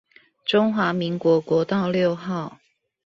[0.45, 2.57] 中華民國國道六號